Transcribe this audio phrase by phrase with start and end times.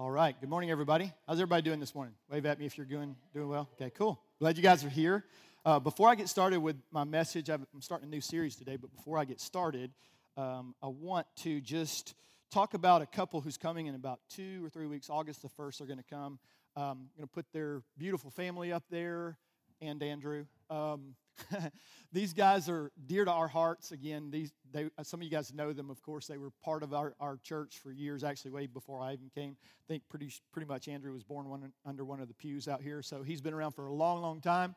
[0.00, 0.34] All right.
[0.40, 1.12] Good morning, everybody.
[1.28, 2.14] How's everybody doing this morning?
[2.30, 3.68] Wave at me if you're doing, doing well.
[3.74, 4.18] Okay, cool.
[4.38, 5.26] Glad you guys are here.
[5.62, 8.90] Uh, before I get started with my message, I'm starting a new series today, but
[8.96, 9.90] before I get started,
[10.38, 12.14] um, I want to just
[12.50, 15.10] talk about a couple who's coming in about two or three weeks.
[15.10, 16.38] August the 1st, they're going to come.
[16.76, 19.36] Um, going to put their beautiful family up there
[19.82, 20.46] and Andrew.
[20.70, 21.14] Um,
[22.12, 23.92] these guys are dear to our hearts.
[23.92, 26.26] Again, these they, some of you guys know them, of course.
[26.26, 29.56] They were part of our, our church for years, actually, way before I even came.
[29.62, 32.82] I think pretty, pretty much Andrew was born one, under one of the pews out
[32.82, 34.74] here, so he's been around for a long, long time.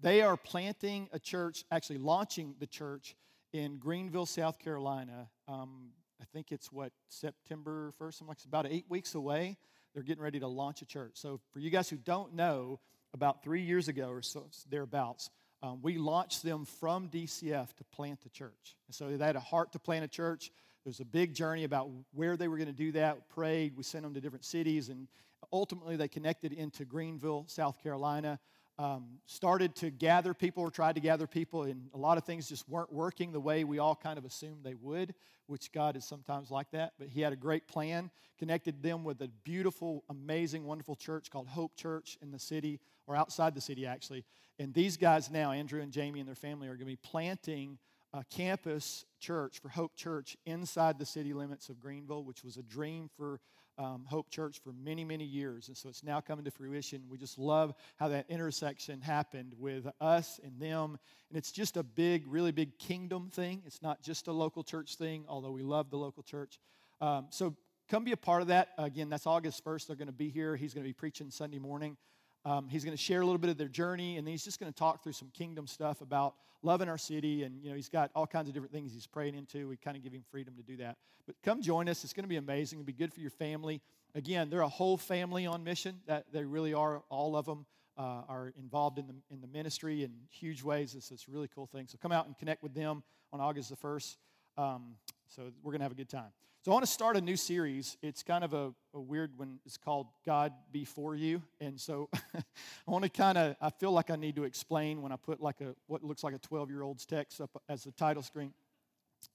[0.00, 3.16] They are planting a church, actually launching the church
[3.52, 5.28] in Greenville, South Carolina.
[5.48, 5.90] Um,
[6.20, 8.22] I think it's what, September 1st?
[8.22, 9.58] I'm like, it's about eight weeks away.
[9.94, 11.12] They're getting ready to launch a church.
[11.14, 12.80] So, for you guys who don't know,
[13.14, 15.28] about three years ago or so, thereabouts,
[15.62, 18.76] um, we launched them from DCF to plant the church.
[18.88, 20.50] And so they had a heart to plant a church.
[20.84, 23.14] There was a big journey about where they were going to do that.
[23.14, 25.06] We prayed, we sent them to different cities, and
[25.52, 28.40] ultimately they connected into Greenville, South Carolina.
[28.78, 32.48] Um, started to gather people or tried to gather people, and a lot of things
[32.48, 35.14] just weren't working the way we all kind of assumed they would,
[35.46, 36.94] which God is sometimes like that.
[36.98, 41.48] But He had a great plan, connected them with a beautiful, amazing, wonderful church called
[41.48, 44.24] Hope Church in the city, or outside the city actually.
[44.58, 47.78] And these guys now, Andrew and Jamie and their family, are going to be planting
[48.14, 52.62] a campus church for Hope Church inside the city limits of Greenville, which was a
[52.62, 53.40] dream for
[53.78, 55.68] um, Hope Church for many, many years.
[55.68, 57.04] And so it's now coming to fruition.
[57.08, 60.98] We just love how that intersection happened with us and them.
[61.30, 63.62] And it's just a big, really big kingdom thing.
[63.66, 66.58] It's not just a local church thing, although we love the local church.
[67.00, 67.56] Um, so
[67.88, 68.68] come be a part of that.
[68.76, 69.86] Again, that's August 1st.
[69.86, 70.54] They're going to be here.
[70.54, 71.96] He's going to be preaching Sunday morning.
[72.44, 74.58] Um, he's going to share a little bit of their journey, and then he's just
[74.58, 77.44] going to talk through some kingdom stuff about loving our city.
[77.44, 79.68] And, you know, he's got all kinds of different things he's praying into.
[79.68, 80.96] We kind of give him freedom to do that.
[81.26, 82.02] But come join us.
[82.02, 82.80] It's going to be amazing.
[82.80, 83.80] It'll be good for your family.
[84.14, 86.00] Again, they're a whole family on mission.
[86.06, 87.02] That They really are.
[87.10, 87.64] All of them
[87.96, 90.94] uh, are involved in the, in the ministry in huge ways.
[90.94, 91.86] It's, a really cool thing.
[91.88, 94.16] So come out and connect with them on August the 1st.
[94.56, 94.96] Um,
[95.28, 96.30] so we're going to have a good time.
[96.64, 97.96] So I want to start a new series.
[98.02, 99.58] It's kind of a, a weird one.
[99.66, 101.42] It's called God Before You.
[101.60, 102.40] And so I
[102.86, 105.60] want to kind of, I feel like I need to explain when I put like
[105.60, 108.52] a, what looks like a 12 year old's text up as the title screen.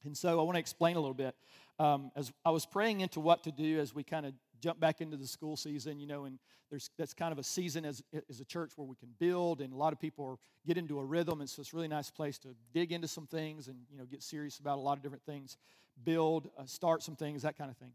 [0.06, 1.36] And so I want to explain a little bit.
[1.80, 5.02] Um, as I was praying into what to do as we kind of jump back
[5.02, 8.40] into the school season, you know, and there's that's kind of a season as, as
[8.40, 11.06] a church where we can build, and a lot of people are, get into a
[11.06, 13.98] rhythm, and so it's a really nice place to dig into some things and you
[13.98, 15.58] know get serious about a lot of different things
[16.04, 17.92] build, uh, start some things, that kind of thing.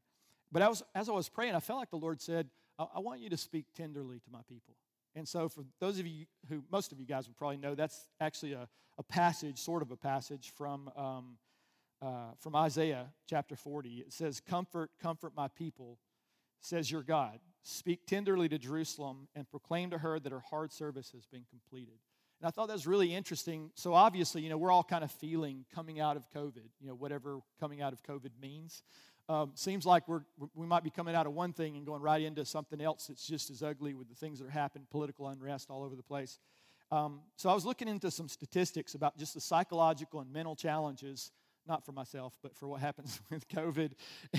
[0.50, 2.48] But I was, as I was praying, I felt like the Lord said,
[2.78, 4.74] I, I want you to speak tenderly to my people.
[5.14, 8.08] And so, for those of you who, most of you guys would probably know, that's
[8.20, 8.68] actually a,
[8.98, 11.36] a passage, sort of a passage from, um,
[12.00, 14.04] uh, from Isaiah chapter 40.
[14.06, 15.98] It says, Comfort, comfort my people,
[16.62, 17.38] says your God.
[17.62, 21.94] Speak tenderly to Jerusalem and proclaim to her that her hard service has been completed.
[22.40, 23.70] And I thought that was really interesting.
[23.76, 26.94] So obviously, you know, we're all kind of feeling coming out of COVID, you know,
[26.94, 28.82] whatever coming out of COVID means.
[29.28, 30.22] Um, seems like we're,
[30.54, 33.24] we might be coming out of one thing and going right into something else that's
[33.24, 36.40] just as ugly with the things that are happening, political unrest all over the place.
[36.90, 41.30] Um, so I was looking into some statistics about just the psychological and mental challenges,
[41.66, 43.92] not for myself, but for what happens with COVID.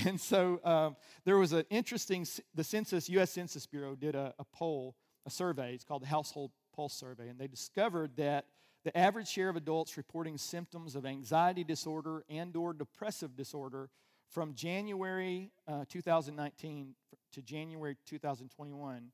[0.06, 0.95] And so um,
[1.25, 3.31] there was an interesting, the Census, U.S.
[3.31, 4.95] Census Bureau did a, a poll,
[5.25, 5.73] a survey.
[5.73, 8.45] It's called the Household Pulse survey, and they discovered that
[8.84, 13.90] the average share of adults reporting symptoms of anxiety disorder and or depressive disorder
[14.29, 16.95] from January uh, 2019
[17.34, 19.11] to January 2021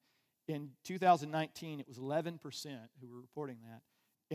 [0.48, 2.40] in 2019 it was 11%
[3.00, 3.82] who were reporting that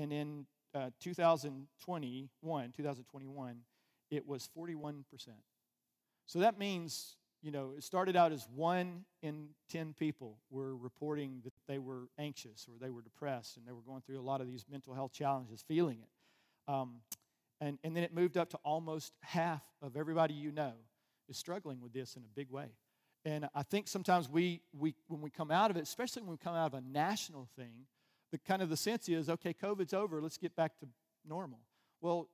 [0.01, 3.57] and in uh, 2021 2021
[4.11, 5.05] it was 41%
[6.27, 11.43] so that means you know, it started out as one in 10 people were reporting
[11.45, 14.41] that they were anxious or they were depressed and they were going through a lot
[14.41, 16.73] of these mental health challenges, feeling it.
[16.73, 17.03] Um,
[17.61, 20.73] and, and then it moved up to almost half of everybody you know
[21.29, 22.69] is struggling with this in a big way.
[23.27, 26.39] And I think sometimes we, we when we come out of it, especially when we
[26.39, 27.87] come out of a national thing,
[28.35, 30.89] the kind of the sense is, okay, COVID's over, let's get back to
[31.25, 31.61] normal.
[32.01, 32.29] Well,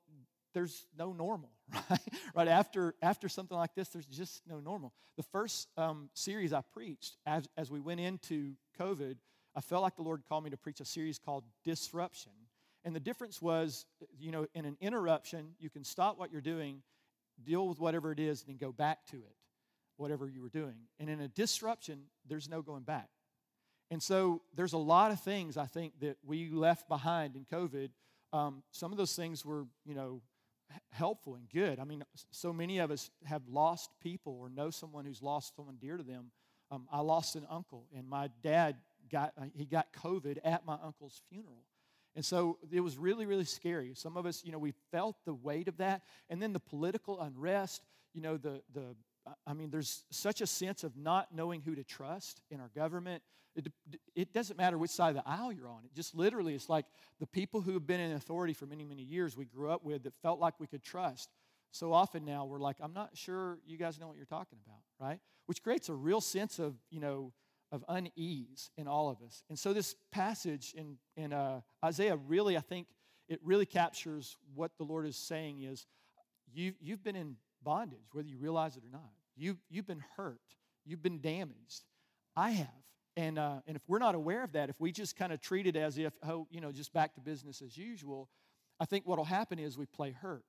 [0.55, 1.51] there's no normal,
[1.91, 2.01] right?
[2.35, 4.95] right after after something like this, there's just no normal.
[5.19, 9.17] The first um, series I preached as as we went into COVID,
[9.55, 12.33] I felt like the Lord called me to preach a series called Disruption,
[12.83, 13.85] and the difference was,
[14.19, 16.83] you know, in an interruption, you can stop what you're doing,
[17.45, 19.37] deal with whatever it is, and then go back to it,
[19.99, 20.77] whatever you were doing.
[20.99, 23.11] And in a disruption, there's no going back.
[23.91, 27.91] And so there's a lot of things I think that we left behind in COVID.
[28.33, 30.23] Um, some of those things were, you know,
[30.93, 31.81] helpful and good.
[31.81, 35.79] I mean, so many of us have lost people or know someone who's lost someone
[35.81, 36.31] dear to them
[36.71, 38.77] Um, I lost an uncle, and my dad
[39.11, 41.65] got uh, he got COVID at my uncle's funeral.
[42.17, 43.93] And so it was really, really scary.
[43.95, 46.03] Some of us, you know, we felt the weight of that.
[46.29, 47.83] And then the political unrest,
[48.13, 48.97] you know, the, the
[49.47, 53.23] I mean, there's such a sense of not knowing who to trust in our government.
[53.55, 53.69] It,
[54.15, 55.85] it doesn't matter which side of the aisle you're on.
[55.85, 56.87] It just literally, it's like
[57.19, 60.05] the people who have been in authority for many, many years we grew up with
[60.05, 61.29] that felt like we could trust.
[61.73, 64.81] So often now we're like, I'm not sure you guys know what you're talking about,
[64.99, 65.21] right?
[65.47, 67.33] Which creates a real sense of, you know,
[67.73, 69.45] of unease in all of us.
[69.49, 72.89] And so this passage in, in uh, Isaiah really, I think,
[73.29, 75.87] it really captures what the Lord is saying is
[76.53, 79.11] you, you've been in bondage, whether you realize it or not.
[79.37, 80.41] You, you've been hurt.
[80.85, 81.85] You've been damaged.
[82.37, 82.69] I have.
[83.17, 85.67] And, uh, and if we're not aware of that, if we just kind of treat
[85.67, 88.29] it as if, oh, you know, just back to business as usual,
[88.79, 90.45] I think what will happen is we play hurt.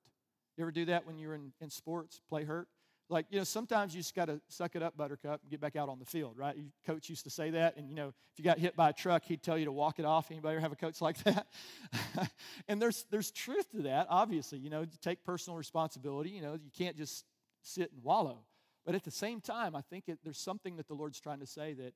[0.56, 2.68] You ever do that when you're in, in sports, play hurt?
[3.12, 5.76] Like you know sometimes you just got to suck it up buttercup and get back
[5.76, 6.56] out on the field right?
[6.56, 8.92] Your coach used to say that and you know if you got hit by a
[8.92, 10.30] truck he'd tell you to walk it off.
[10.30, 11.46] Anybody ever have a coach like that?
[12.68, 16.70] And there's there's truth to that obviously you know take personal responsibility you know you
[16.76, 17.24] can't just
[17.62, 18.44] sit and wallow.
[18.84, 21.46] But at the same time i think it, there's something that the lord's trying to
[21.46, 21.92] say that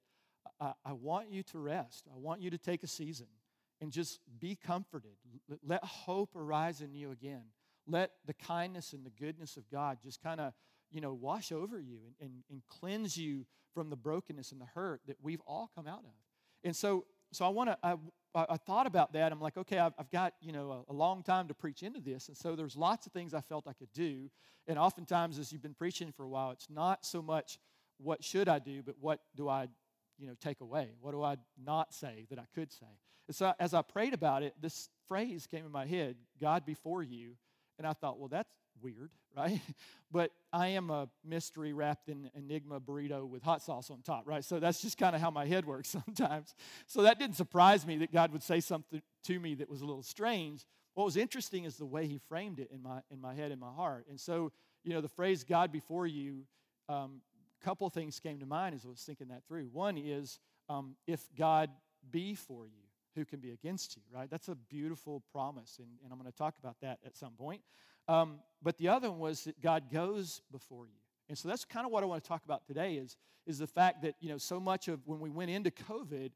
[0.60, 2.06] uh, I, I want you to rest.
[2.14, 3.26] I want you to take a season
[3.80, 5.16] and just be comforted.
[5.66, 7.44] Let hope arise in you again.
[7.86, 10.52] Let the kindness and the goodness of god just kind of
[10.90, 14.66] you know, wash over you and, and, and cleanse you from the brokenness and the
[14.66, 16.12] hurt that we've all come out of.
[16.64, 17.96] And so, so I want to, I,
[18.34, 19.32] I thought about that.
[19.32, 22.00] I'm like, okay, I've, I've got, you know, a, a, long time to preach into
[22.00, 22.28] this.
[22.28, 24.30] And so there's lots of things I felt I could do.
[24.66, 27.58] And oftentimes, as you've been preaching for a while, it's not so much
[27.98, 29.68] what should I do, but what do I,
[30.18, 30.90] you know, take away?
[31.00, 32.86] What do I not say that I could say?
[33.28, 37.02] And so as I prayed about it, this phrase came in my head, God before
[37.02, 37.32] you.
[37.78, 38.50] And I thought, well, that's
[38.82, 39.60] weird, right?
[40.10, 44.44] But I am a mystery wrapped in enigma burrito with hot sauce on top, right?
[44.44, 46.54] So that's just kind of how my head works sometimes.
[46.86, 49.84] So that didn't surprise me that God would say something to me that was a
[49.84, 50.64] little strange.
[50.94, 53.60] What was interesting is the way He framed it in my in my head and
[53.60, 54.06] my heart.
[54.08, 54.52] And so,
[54.82, 56.46] you know, the phrase "God before you,"
[56.88, 57.20] a um,
[57.62, 59.68] couple things came to mind as I was thinking that through.
[59.72, 60.38] One is
[60.68, 61.70] um, if God
[62.10, 62.86] be for you
[63.16, 64.30] who can be against you, right?
[64.30, 67.62] That's a beautiful promise, and, and I'm going to talk about that at some point.
[68.08, 71.00] Um, but the other one was that God goes before you.
[71.28, 73.16] And so that's kind of what I want to talk about today is,
[73.46, 76.30] is the fact that, you know, so much of when we went into COVID,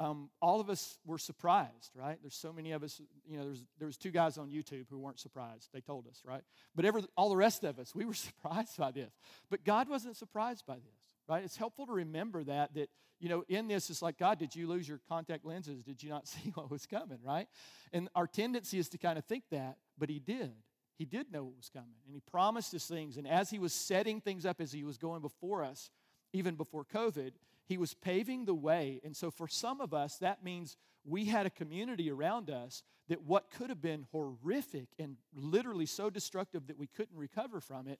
[0.00, 2.18] um, all of us were surprised, right?
[2.20, 4.98] There's so many of us, you know, there's, there was two guys on YouTube who
[4.98, 5.68] weren't surprised.
[5.72, 6.42] They told us, right?
[6.74, 6.84] But
[7.16, 9.12] all the rest of us, we were surprised by this.
[9.50, 11.44] But God wasn't surprised by this, right?
[11.44, 12.90] It's helpful to remember that, that,
[13.20, 15.82] you know, in this, it's like, God, did you lose your contact lenses?
[15.82, 17.46] Did you not see what was coming, right?
[17.92, 20.52] And our tendency is to kind of think that, but He did.
[20.96, 23.16] He did know what was coming, and he promised us things.
[23.16, 25.90] And as he was setting things up, as he was going before us,
[26.32, 27.32] even before COVID,
[27.66, 29.00] he was paving the way.
[29.04, 33.22] And so, for some of us, that means we had a community around us that
[33.22, 37.98] what could have been horrific and literally so destructive that we couldn't recover from it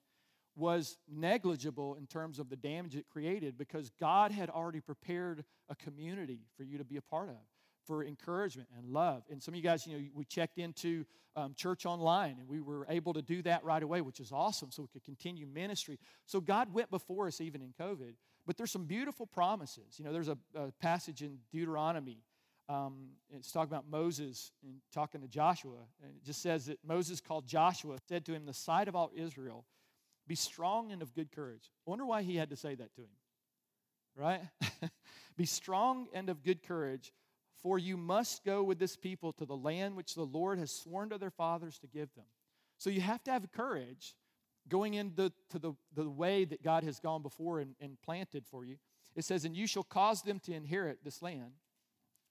[0.56, 5.74] was negligible in terms of the damage it created because God had already prepared a
[5.74, 7.36] community for you to be a part of
[7.86, 9.24] for encouragement and love.
[9.30, 11.04] And some of you guys, you know, we checked into
[11.36, 14.70] um, church online and we were able to do that right away, which is awesome,
[14.70, 15.98] so we could continue ministry.
[16.26, 18.14] So God went before us even in COVID.
[18.46, 19.98] But there's some beautiful promises.
[19.98, 22.18] You know, there's a, a passage in Deuteronomy.
[22.68, 25.78] Um, it's talking about Moses and talking to Joshua.
[26.02, 29.10] And it just says that Moses called Joshua, said to him, The sight of all
[29.14, 29.64] Israel,
[30.26, 31.70] be strong and of good courage.
[31.86, 33.08] I wonder why he had to say that to him,
[34.16, 34.40] right?
[35.36, 37.12] be strong and of good courage
[37.64, 41.08] for you must go with this people to the land which the Lord has sworn
[41.08, 42.26] to their fathers to give them.
[42.76, 44.14] So you have to have courage
[44.68, 48.66] going into to the, the way that God has gone before and, and planted for
[48.66, 48.76] you.
[49.16, 51.52] It says, And you shall cause them to inherit this land.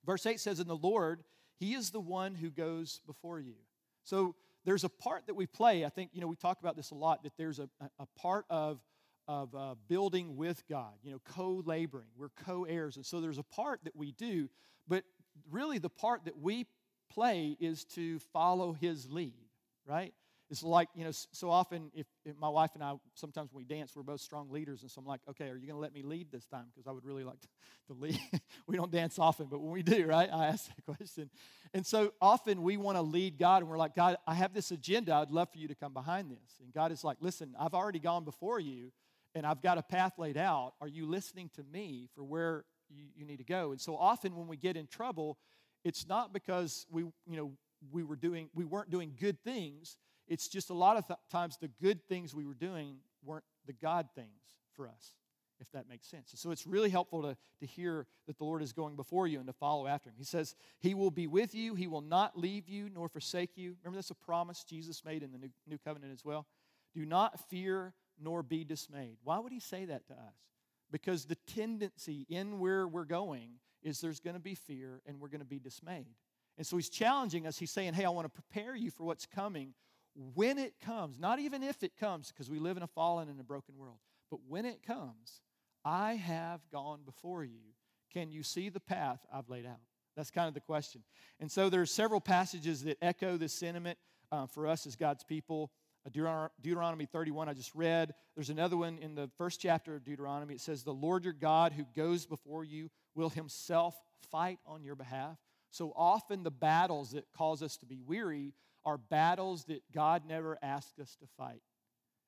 [0.06, 1.24] Verse 8 says, And the Lord,
[1.60, 3.56] He is the one who goes before you.
[4.04, 4.36] So
[4.66, 5.84] there's a part that we play.
[5.84, 8.46] I think, you know, we talk about this a lot, that there's a, a part
[8.52, 8.82] of,
[9.28, 12.10] of uh, building with God, you know, co laboring.
[12.16, 12.98] We're co heirs.
[12.98, 14.48] And so there's a part that we do,
[14.88, 15.04] but
[15.50, 16.66] really the part that we
[17.10, 19.34] play is to follow his lead,
[19.86, 20.14] right?
[20.50, 23.76] It's like, you know, so often if, if, my wife and I, sometimes when we
[23.76, 24.84] dance, we're both strong leaders.
[24.84, 26.66] And so I'm like, okay, are you going to let me lead this time?
[26.72, 27.48] Because I would really like to,
[27.88, 28.20] to lead.
[28.68, 31.30] we don't dance often, but when we do, right, I ask that question.
[31.74, 34.70] And so often we want to lead God and we're like, God, I have this
[34.70, 35.16] agenda.
[35.16, 36.60] I'd love for you to come behind this.
[36.62, 38.92] And God is like, listen, I've already gone before you
[39.34, 40.74] and I've got a path laid out.
[40.82, 43.72] Are you listening to me for where you, you need to go.
[43.72, 45.38] And so often when we get in trouble,
[45.84, 47.52] it's not because we, you know,
[47.92, 49.98] we were doing, we weren't doing good things.
[50.28, 53.74] It's just a lot of th- times the good things we were doing weren't the
[53.74, 54.30] God things
[54.76, 55.16] for us.
[55.60, 56.32] if that makes sense.
[56.36, 59.48] So it's really helpful to, to hear that the Lord is going before you and
[59.48, 60.16] to follow after him.
[60.18, 63.76] He says, He will be with you, He will not leave you nor forsake you.
[63.84, 66.46] Remember, that's a promise Jesus made in the New, New Covenant as well.
[66.94, 69.18] Do not fear nor be dismayed.
[69.24, 70.53] Why would He say that to us?
[70.94, 73.50] Because the tendency in where we're going
[73.82, 76.16] is there's going to be fear and we're going to be dismayed.
[76.58, 77.58] And so He's challenging us.
[77.58, 79.74] He's saying, Hey, I want to prepare you for what's coming
[80.36, 83.40] when it comes, not even if it comes, because we live in a fallen and
[83.40, 83.98] a broken world,
[84.30, 85.42] but when it comes,
[85.84, 87.74] I have gone before you.
[88.12, 89.80] Can you see the path I've laid out?
[90.16, 91.02] That's kind of the question.
[91.40, 93.98] And so there's several passages that echo this sentiment
[94.32, 95.72] uh, for us as God's people.
[96.12, 98.14] Deuteronomy 31, I just read.
[98.36, 100.56] There's another one in the first chapter of Deuteronomy.
[100.56, 103.96] It says, The Lord your God who goes before you will himself
[104.32, 105.38] fight on your behalf.
[105.72, 108.54] So often the battles that cause us to be weary
[108.86, 111.62] are battles that God never asked us to fight.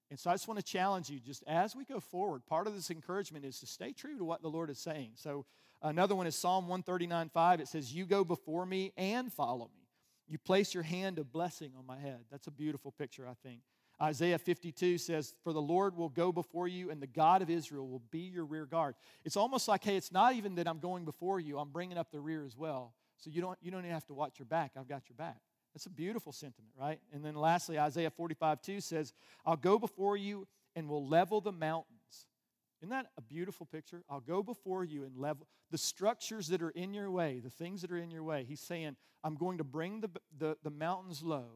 [0.10, 2.76] And so I just want to challenge you, just as we go forward, part of
[2.76, 5.12] this encouragement is to stay true to what the Lord is saying.
[5.16, 5.46] So
[5.82, 7.60] another one is Psalm 139 5.
[7.60, 9.85] It says, You go before me and follow me.
[10.28, 12.26] You place your hand of blessing on my head.
[12.32, 13.62] That's a beautiful picture, I think.
[14.02, 17.88] Isaiah 52 says, For the Lord will go before you, and the God of Israel
[17.88, 18.96] will be your rear guard.
[19.24, 22.12] It's almost like, hey, it's not even that I'm going before you, I'm bringing up
[22.12, 22.94] the rear as well.
[23.18, 24.72] So you don't, you don't even have to watch your back.
[24.78, 25.38] I've got your back.
[25.74, 27.00] That's a beautiful sentiment, right?
[27.14, 29.14] And then lastly, Isaiah 45 2 says,
[29.46, 31.95] I'll go before you and will level the mountains.
[32.86, 34.04] Isn't that a beautiful picture?
[34.12, 37.82] I'll go before you and level the structures that are in your way, the things
[37.82, 38.46] that are in your way.
[38.48, 41.48] He's saying, I'm going to bring the, the, the mountains low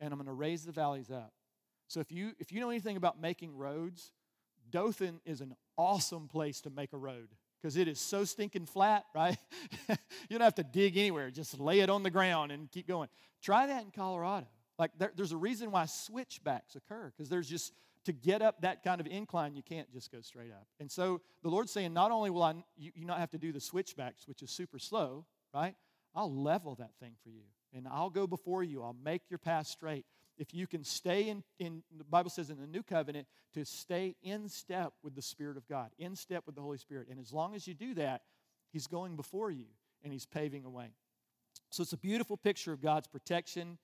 [0.00, 1.34] and I'm going to raise the valleys up.
[1.88, 4.12] So if you if you know anything about making roads,
[4.70, 7.28] Dothan is an awesome place to make a road
[7.60, 9.36] because it is so stinking flat, right?
[9.90, 11.30] you don't have to dig anywhere.
[11.30, 13.10] Just lay it on the ground and keep going.
[13.42, 14.46] Try that in Colorado.
[14.78, 17.74] Like there, there's a reason why switchbacks occur because there's just
[18.08, 20.66] to get up that kind of incline, you can't just go straight up.
[20.80, 23.52] And so the Lord's saying, not only will I you, you not have to do
[23.52, 25.74] the switchbacks, which is super slow, right?
[26.14, 27.42] I'll level that thing for you,
[27.74, 28.82] and I'll go before you.
[28.82, 30.06] I'll make your path straight
[30.38, 34.14] if you can stay in, in the bible says in the new covenant to stay
[34.22, 37.32] in step with the spirit of god in step with the holy spirit and as
[37.32, 38.22] long as you do that
[38.72, 39.66] he's going before you
[40.02, 40.90] and he's paving a way
[41.70, 43.78] so it's a beautiful picture of god's protection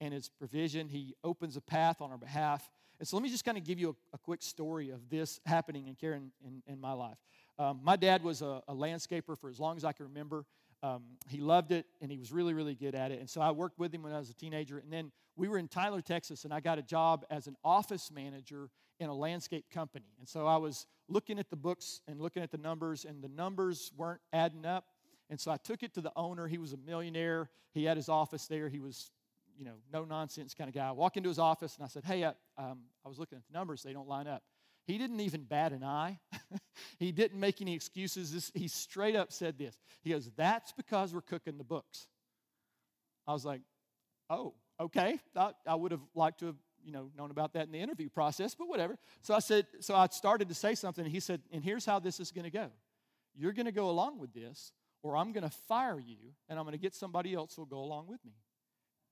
[0.00, 3.44] and his provision he opens a path on our behalf and so let me just
[3.44, 6.80] kind of give you a, a quick story of this happening in karen in, in
[6.80, 7.18] my life
[7.58, 10.44] um, my dad was a, a landscaper for as long as i can remember
[10.82, 13.18] um, he loved it and he was really, really good at it.
[13.18, 14.78] And so I worked with him when I was a teenager.
[14.78, 18.10] And then we were in Tyler, Texas, and I got a job as an office
[18.12, 20.06] manager in a landscape company.
[20.18, 23.28] And so I was looking at the books and looking at the numbers, and the
[23.28, 24.84] numbers weren't adding up.
[25.30, 26.46] And so I took it to the owner.
[26.46, 27.50] He was a millionaire.
[27.72, 28.68] He had his office there.
[28.68, 29.10] He was,
[29.58, 30.88] you know, no nonsense kind of guy.
[30.88, 33.44] I walk into his office and I said, Hey, I, um, I was looking at
[33.50, 33.82] the numbers.
[33.82, 34.42] They don't line up.
[34.86, 36.18] He didn't even bat an eye.
[36.98, 38.50] he didn't make any excuses.
[38.54, 39.76] He straight up said this.
[40.02, 42.06] He goes, That's because we're cooking the books.
[43.26, 43.60] I was like,
[44.30, 45.18] Oh, okay.
[45.36, 48.08] I, I would have liked to have you know known about that in the interview
[48.08, 48.96] process, but whatever.
[49.22, 51.98] So I said, so I started to say something, and he said, and here's how
[51.98, 52.68] this is going to go.
[53.34, 54.72] You're going to go along with this,
[55.02, 56.16] or I'm going to fire you,
[56.48, 58.32] and I'm going to get somebody else who'll go along with me.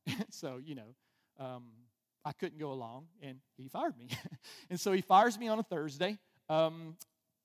[0.30, 0.94] so you know,
[1.38, 1.64] um,
[2.24, 4.08] I couldn't go along, and he fired me.
[4.70, 6.18] and so he fires me on a Thursday.
[6.48, 6.96] Um,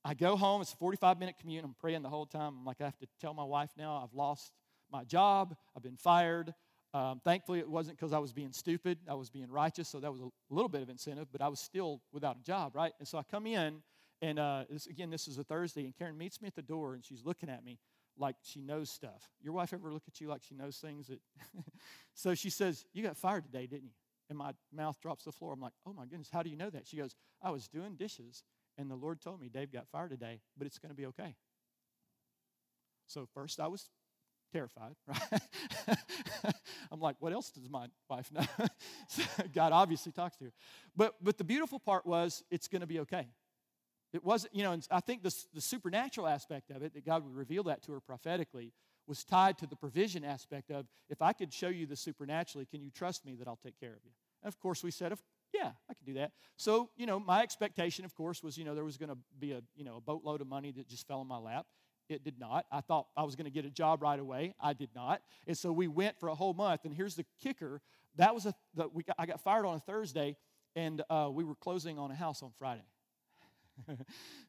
[0.03, 0.61] I go home.
[0.61, 1.63] It's a 45 minute commute.
[1.63, 2.55] I'm praying the whole time.
[2.59, 4.51] I'm like, I have to tell my wife now I've lost
[4.91, 5.55] my job.
[5.75, 6.53] I've been fired.
[6.93, 8.97] Um, thankfully, it wasn't because I was being stupid.
[9.09, 11.59] I was being righteous, so that was a little bit of incentive, but I was
[11.59, 12.91] still without a job, right?
[12.99, 13.81] And so I come in,
[14.21, 16.93] and uh, this, again, this is a Thursday, and Karen meets me at the door,
[16.93, 17.79] and she's looking at me
[18.21, 19.29] like she knows stuff.
[19.41, 21.19] Your wife ever look at you like she knows things that.
[22.13, 23.95] so she says, You got fired today, didn't you?
[24.31, 25.51] and my mouth drops to the floor.
[25.51, 26.87] I'm like, oh my goodness, how do you know that?
[26.87, 28.43] She goes, I was doing dishes,
[28.77, 31.35] and the Lord told me Dave got fired today, but it's going to be okay.
[33.07, 33.89] So first I was
[34.53, 35.41] terrified, right?
[36.89, 38.45] I'm like, what else does my wife know?
[39.53, 40.53] God obviously talks to her.
[40.95, 43.27] But, but the beautiful part was, it's going to be okay.
[44.13, 47.35] It wasn't, you know, I think the, the supernatural aspect of it, that God would
[47.35, 48.73] reveal that to her prophetically,
[49.07, 52.81] was tied to the provision aspect of if I could show you the supernaturally, can
[52.81, 54.11] you trust me that I'll take care of you?
[54.43, 55.13] And of course, we said,
[55.53, 56.31] yeah, I can do that.
[56.57, 59.51] So, you know, my expectation, of course, was, you know, there was going to be
[59.51, 61.65] a, you know, a boatload of money that just fell in my lap.
[62.09, 62.65] It did not.
[62.71, 64.53] I thought I was going to get a job right away.
[64.59, 65.21] I did not.
[65.47, 66.81] And so we went for a whole month.
[66.83, 67.81] And here's the kicker:
[68.15, 70.35] that was a the, we got, I got fired on a Thursday,
[70.75, 72.83] and uh, we were closing on a house on Friday.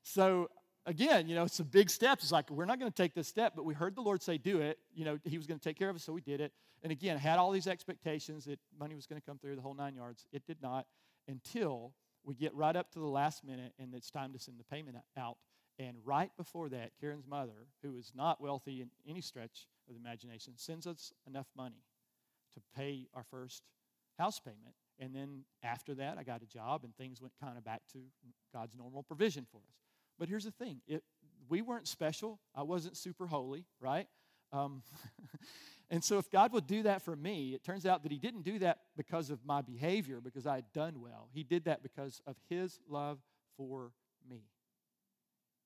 [0.02, 0.48] so
[0.86, 2.18] again, you know, it's a big step.
[2.22, 4.38] It's like, we're not going to take this step, but we heard the Lord say,
[4.38, 4.78] do it.
[4.94, 6.52] You know, He was going to take care of us, so we did it.
[6.82, 9.74] And again, had all these expectations that money was going to come through the whole
[9.74, 10.26] nine yards.
[10.32, 10.86] It did not
[11.28, 11.92] until
[12.24, 14.96] we get right up to the last minute and it's time to send the payment
[15.16, 15.36] out.
[15.78, 20.00] And right before that, Karen's mother, who is not wealthy in any stretch of the
[20.00, 21.84] imagination, sends us enough money
[22.54, 23.62] to pay our first
[24.18, 24.74] house payment.
[24.98, 27.98] And then after that, I got a job and things went kind of back to
[28.52, 29.76] God's normal provision for us.
[30.18, 31.02] But here's the thing it,
[31.48, 32.38] we weren't special.
[32.54, 34.06] I wasn't super holy, right?
[34.52, 34.82] Um,
[35.90, 38.42] and so if God would do that for me, it turns out that He didn't
[38.42, 41.28] do that because of my behavior, because I had done well.
[41.32, 43.18] He did that because of His love
[43.56, 43.92] for
[44.28, 44.44] me.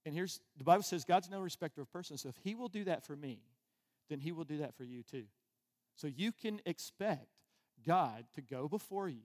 [0.05, 2.23] And here's the Bible says God's no respecter of persons.
[2.23, 3.41] So if He will do that for me,
[4.09, 5.25] then He will do that for you too.
[5.97, 7.27] So you can expect
[7.87, 9.23] God to go before you.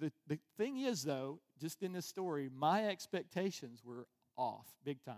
[0.00, 5.14] The, the thing is, though, just in this story, my expectations were off big time.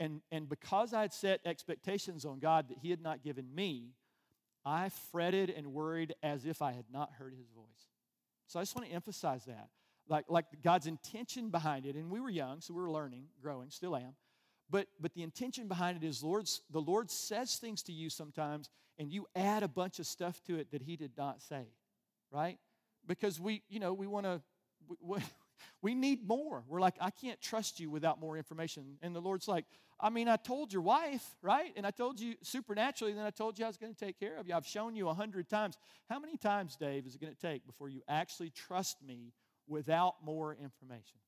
[0.00, 3.94] And, and because I had set expectations on God that He had not given me,
[4.64, 7.88] I fretted and worried as if I had not heard His voice.
[8.46, 9.68] So I just want to emphasize that.
[10.08, 13.70] Like, like God's intention behind it, and we were young, so we were learning, growing,
[13.70, 14.14] still am.
[14.70, 18.70] But, but the intention behind it is Lord's, the Lord says things to you sometimes,
[18.98, 21.66] and you add a bunch of stuff to it that He did not say,
[22.30, 22.58] right?
[23.06, 24.42] Because we, you know, we want to,
[25.00, 25.18] we,
[25.82, 26.64] we need more.
[26.68, 28.98] We're like, I can't trust you without more information.
[29.02, 29.64] And the Lord's like,
[30.00, 31.72] I mean, I told your wife, right?
[31.76, 34.36] And I told you supernaturally, then I told you I was going to take care
[34.38, 34.54] of you.
[34.54, 35.76] I've shown you a hundred times.
[36.08, 39.32] How many times, Dave, is it going to take before you actually trust me
[39.66, 41.18] without more information?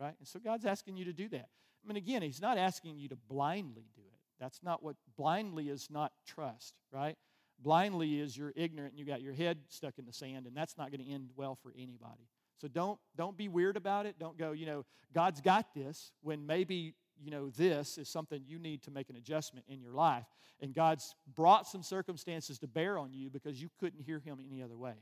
[0.00, 0.14] Right?
[0.18, 1.48] And so God's asking you to do that.
[1.84, 4.18] I mean, again, He's not asking you to blindly do it.
[4.40, 7.16] That's not what blindly is not trust, right?
[7.62, 10.78] Blindly is you're ignorant and you got your head stuck in the sand, and that's
[10.78, 12.28] not going to end well for anybody.
[12.60, 14.18] So don't don't be weird about it.
[14.18, 18.58] Don't go, you know, God's got this when maybe you know this is something you
[18.58, 20.26] need to make an adjustment in your life
[20.60, 24.62] and God's brought some circumstances to bear on you because you couldn't hear him any
[24.62, 24.94] other way.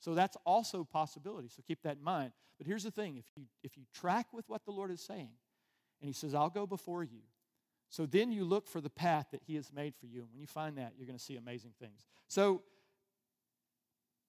[0.00, 1.48] So that's also possibility.
[1.48, 2.32] So keep that in mind.
[2.58, 5.30] But here's the thing, if you if you track with what the Lord is saying
[6.00, 7.20] and he says, "I'll go before you."
[7.92, 10.40] So then you look for the path that he has made for you and when
[10.40, 12.06] you find that, you're going to see amazing things.
[12.26, 12.62] So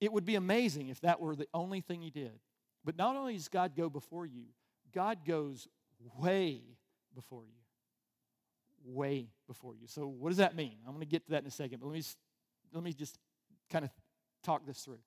[0.02, 2.38] it would be amazing if that were the only thing he did.
[2.84, 4.48] But not only does God go before you,
[4.94, 5.70] God goes
[6.20, 6.62] way
[7.16, 7.54] before you.
[8.84, 9.88] Way before you.
[9.88, 10.76] So, what does that mean?
[10.86, 12.04] I'm going to get to that in a second, but let me,
[12.74, 13.18] let me just
[13.72, 13.92] kind of
[14.44, 15.00] talk this through.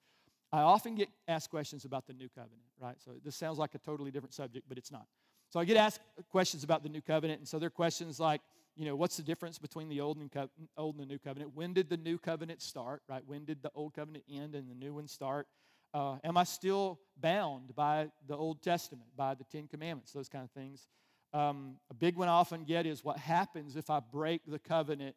[0.50, 2.96] I often get asked questions about the new covenant, right?
[3.04, 5.06] So, this sounds like a totally different subject, but it's not.
[5.50, 8.40] So, I get asked questions about the new covenant, and so there are questions like,
[8.76, 11.52] you know, what's the difference between the old and, co- old and the new covenant?
[11.54, 13.22] When did the new covenant start, right?
[13.26, 15.46] When did the old covenant end and the new one start?
[15.94, 20.44] Uh, am I still bound by the Old Testament, by the Ten Commandments, those kind
[20.44, 20.88] of things?
[21.32, 25.16] Um, a big one I often get is what happens if I break the covenant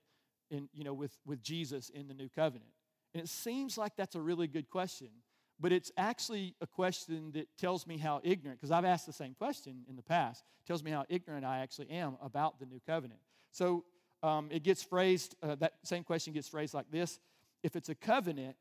[0.49, 2.71] in, you know, with, with Jesus in the new covenant?
[3.13, 5.09] And it seems like that's a really good question,
[5.59, 9.33] but it's actually a question that tells me how ignorant, because I've asked the same
[9.33, 13.19] question in the past, tells me how ignorant I actually am about the new covenant.
[13.51, 13.83] So
[14.23, 17.19] um, it gets phrased, uh, that same question gets phrased like this
[17.63, 18.55] If it's a covenant,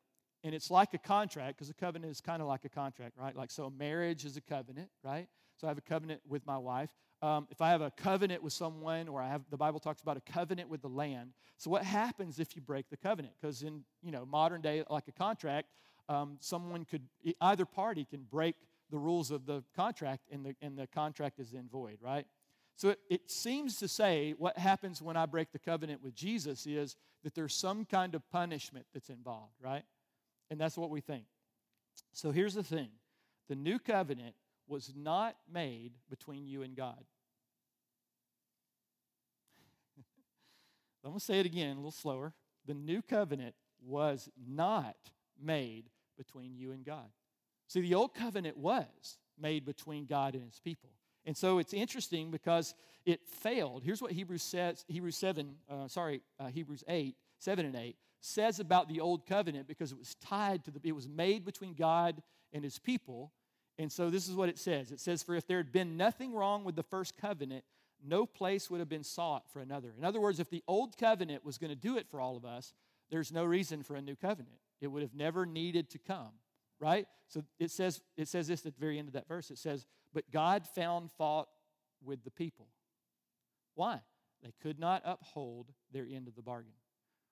[0.44, 3.34] and it's like a contract because a covenant is kind of like a contract, right?
[3.34, 5.28] Like, so marriage is a covenant, right?
[5.56, 6.90] So I have a covenant with my wife.
[7.20, 10.16] Um, if I have a covenant with someone, or I have the Bible talks about
[10.16, 11.30] a covenant with the land.
[11.56, 13.34] So what happens if you break the covenant?
[13.40, 15.68] Because in you know modern day, like a contract,
[16.08, 17.02] um, someone could
[17.40, 18.56] either party can break
[18.90, 22.26] the rules of the contract, and the and the contract is then void, right?
[22.76, 26.64] So it, it seems to say what happens when I break the covenant with Jesus
[26.64, 29.82] is that there's some kind of punishment that's involved, right?
[30.48, 31.24] And that's what we think.
[32.12, 32.90] So here's the thing
[33.48, 34.34] the new covenant
[34.68, 37.02] was not made between you and God.
[41.04, 42.32] I'm going to say it again a little slower.
[42.66, 44.96] The new covenant was not
[45.42, 47.08] made between you and God.
[47.68, 50.90] See, the old covenant was made between God and his people.
[51.24, 52.74] And so it's interesting because
[53.06, 53.82] it failed.
[53.84, 58.60] Here's what Hebrews says, Hebrews 7, uh, sorry, uh, Hebrews 8, 7 and 8 says
[58.60, 62.22] about the old covenant because it was tied to the, it was made between God
[62.52, 63.32] and his people.
[63.78, 66.34] And so this is what it says it says, For if there had been nothing
[66.34, 67.64] wrong with the first covenant,
[68.04, 69.92] no place would have been sought for another.
[69.96, 72.44] In other words, if the old covenant was going to do it for all of
[72.44, 72.72] us,
[73.10, 74.58] there's no reason for a new covenant.
[74.80, 76.32] It would have never needed to come,
[76.80, 77.06] right?
[77.28, 79.50] So it says, it says this at the very end of that verse.
[79.50, 81.48] It says, But God found fault
[82.02, 82.68] with the people.
[83.74, 84.00] Why?
[84.42, 86.72] They could not uphold their end of the bargain.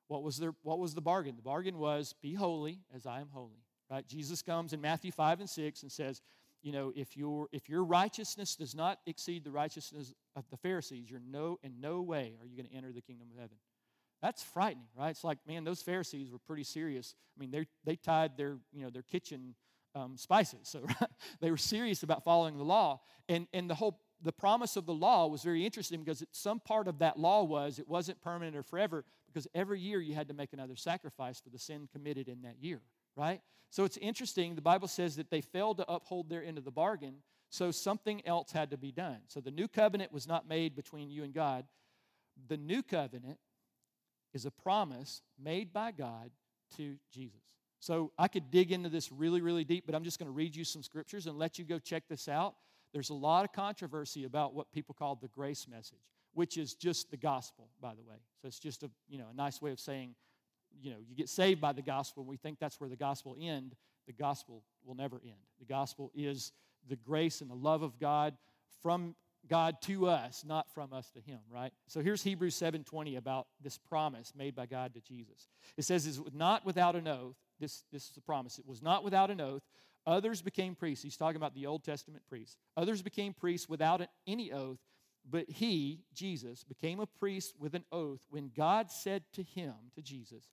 [0.09, 1.37] What was, their, what was the bargain?
[1.37, 3.63] The bargain was, Be holy as I am holy.
[3.91, 4.07] Right?
[4.07, 6.21] Jesus comes in Matthew 5 and 6 and says,
[6.63, 11.09] you know, if your if your righteousness does not exceed the righteousness of the Pharisees,
[11.09, 13.57] you're no in no way are you going to enter the kingdom of heaven.
[14.27, 15.11] That's frightening, right?
[15.11, 17.15] It's like, man, those Pharisees were pretty serious.
[17.37, 19.55] I mean, they they tied their you know their kitchen
[19.95, 21.11] um, spices, so right?
[21.41, 23.03] they were serious about following the law.
[23.29, 26.59] And and the whole the promise of the law was very interesting because it, some
[26.59, 30.27] part of that law was it wasn't permanent or forever because every year you had
[30.27, 32.81] to make another sacrifice for the sin committed in that year,
[33.17, 33.41] right?
[33.71, 34.57] So it's interesting.
[34.57, 38.27] The Bible says that they failed to uphold their end of the bargain, so something
[38.27, 39.19] else had to be done.
[39.29, 41.65] So the new covenant was not made between you and God.
[42.49, 43.39] The new covenant
[44.37, 46.31] is a promise made by God
[46.77, 47.41] to Jesus.
[47.81, 50.55] So I could dig into this really, really deep, but I'm just going to read
[50.55, 52.55] you some scriptures and let you go check this out.
[52.93, 55.99] There's a lot of controversy about what people call the grace message,
[56.35, 58.17] which is just the gospel, by the way.
[58.41, 60.15] So it's just a you know a nice way of saying,
[60.81, 62.25] you know, you get saved by the gospel.
[62.25, 63.75] We think that's where the gospel end.
[64.07, 65.35] The gospel will never end.
[65.59, 66.53] The gospel is
[66.89, 68.37] the grace and the love of God
[68.83, 69.15] from
[69.49, 71.73] God to us, not from us to him, right?
[71.87, 75.49] So here's Hebrews 7:20 about this promise made by God to Jesus.
[75.77, 78.59] It says, "Is not without an oath." This, this is a promise.
[78.59, 79.63] It was not without an oath.
[80.07, 81.03] Others became priests.
[81.03, 82.57] He's talking about the Old Testament priests.
[82.77, 84.79] Others became priests without any oath,
[85.29, 90.03] but he, Jesus, became a priest with an oath when God said to him, to
[90.03, 90.49] Jesus,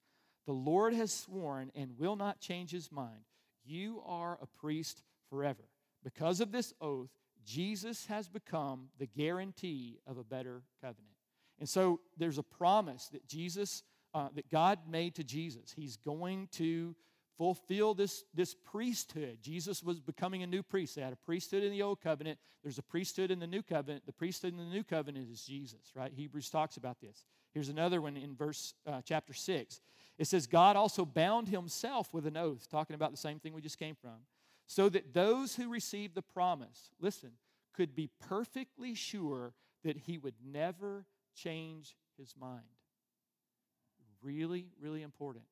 [0.45, 3.25] The Lord has sworn and will not change his mind.
[3.63, 5.69] You are a priest forever.
[6.03, 7.11] Because of this oath,
[7.45, 11.13] Jesus has become the guarantee of a better covenant.
[11.59, 15.73] And so there's a promise that Jesus, uh, that God made to Jesus.
[15.75, 16.95] He's going to
[17.37, 19.37] fulfill this, this priesthood.
[19.41, 20.95] Jesus was becoming a new priest.
[20.95, 24.05] They had a priesthood in the old covenant, there's a priesthood in the new covenant.
[24.05, 26.11] The priesthood in the new covenant is Jesus, right?
[26.13, 27.25] Hebrews talks about this.
[27.53, 29.81] Here's another one in verse uh, chapter 6.
[30.17, 33.61] It says, God also bound himself with an oath, talking about the same thing we
[33.61, 34.17] just came from,
[34.67, 37.31] so that those who received the promise, listen,
[37.73, 42.61] could be perfectly sure that he would never change his mind.
[44.21, 45.45] Really, really important.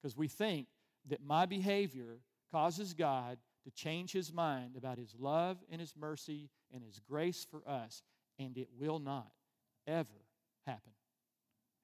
[0.00, 0.66] Because we think
[1.08, 2.18] that my behavior
[2.50, 7.46] causes God to change his mind about his love and his mercy and his grace
[7.48, 8.02] for us,
[8.38, 9.30] and it will not
[9.86, 10.24] ever
[10.66, 10.92] happen.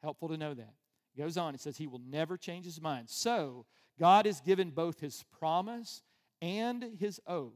[0.03, 0.75] Helpful to know that.
[1.15, 3.09] It goes on, it says he will never change his mind.
[3.11, 3.67] So,
[3.99, 6.03] God has given both his promise
[6.43, 7.53] and his oath.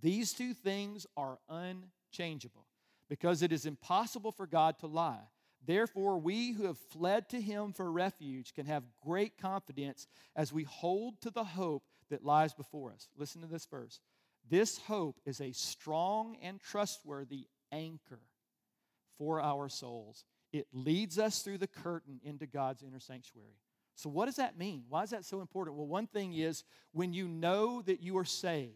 [0.00, 2.66] These two things are unchangeable
[3.10, 5.28] because it is impossible for God to lie.
[5.66, 10.62] Therefore, we who have fled to him for refuge can have great confidence as we
[10.62, 13.08] hold to the hope that lies before us.
[13.16, 14.00] Listen to this verse.
[14.48, 18.20] This hope is a strong and trustworthy anchor
[19.18, 20.24] for our souls.
[20.52, 23.58] It leads us through the curtain into God's inner sanctuary.
[23.96, 24.84] So, what does that mean?
[24.90, 25.76] Why is that so important?
[25.76, 28.74] Well, one thing is when you know that you are saved,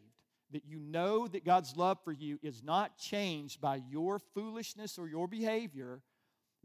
[0.52, 5.06] that you know that God's love for you is not changed by your foolishness or
[5.08, 6.00] your behavior,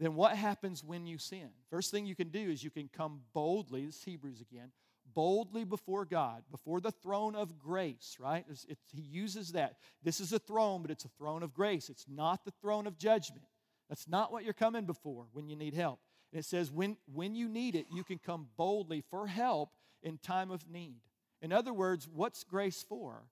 [0.00, 1.50] then what happens when you sin?
[1.70, 4.72] First thing you can do is you can come boldly, this is Hebrews again,
[5.14, 8.44] boldly before God, before the throne of grace, right?
[8.50, 9.76] It's, it's, he uses that.
[10.02, 11.90] This is a throne, but it's a throne of grace.
[11.90, 13.44] It's not the throne of judgment.
[13.90, 16.00] That's not what you're coming before when you need help.
[16.32, 19.70] And it says, when, when you need it, you can come boldly for help
[20.02, 21.00] in time of need.
[21.40, 23.22] In other words, what's grace for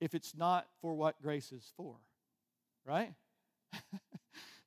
[0.00, 1.96] if it's not for what grace is for?
[2.84, 3.12] Right?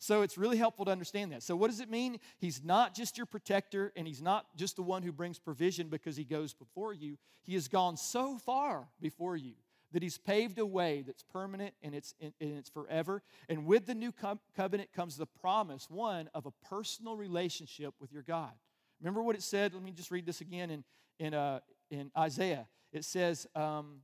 [0.05, 1.41] So it's really helpful to understand that.
[1.41, 2.19] So, what does it mean?
[2.37, 6.15] He's not just your protector, and He's not just the one who brings provision because
[6.15, 7.17] He goes before you.
[7.41, 9.53] He has gone so far before you
[9.95, 13.23] that He's paved a way that's permanent and it's, and it's forever.
[13.47, 18.11] And with the new co- covenant comes the promise, one, of a personal relationship with
[18.11, 18.51] your God.
[18.99, 19.73] Remember what it said?
[19.73, 20.83] Let me just read this again in,
[21.17, 22.67] in, uh, in Isaiah.
[22.91, 24.01] It says, um,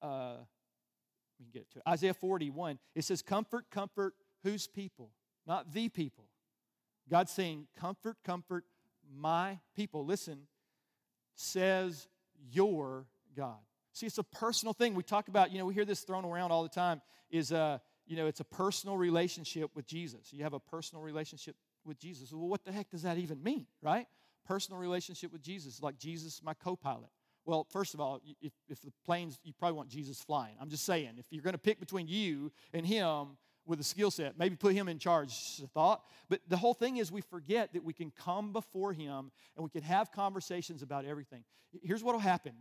[0.00, 0.36] uh,
[1.40, 1.82] let me get to it.
[1.88, 2.78] Isaiah 41.
[2.94, 5.10] It says, Comfort, comfort Whose people?
[5.44, 6.26] Not the people.
[7.10, 8.64] God's saying, Comfort, comfort
[9.12, 10.04] my people.
[10.04, 10.42] Listen,
[11.34, 12.06] says
[12.52, 13.58] your God.
[13.94, 14.94] See, it's a personal thing.
[14.94, 17.78] We talk about, you know, we hear this thrown around all the time, is, uh,
[18.06, 20.32] you know, it's a personal relationship with Jesus.
[20.32, 21.54] You have a personal relationship
[21.84, 22.32] with Jesus.
[22.32, 24.06] Well, what the heck does that even mean, right?
[24.46, 27.08] Personal relationship with Jesus, like Jesus, my co pilot.
[27.46, 30.56] Well, first of all, if, if the planes, you probably want Jesus flying.
[30.60, 34.10] I'm just saying, if you're going to pick between you and him, with a skill
[34.10, 34.38] set.
[34.38, 36.02] Maybe put him in charge, thought.
[36.28, 39.70] But the whole thing is we forget that we can come before him and we
[39.70, 41.44] can have conversations about everything.
[41.82, 42.52] Here's what will happen.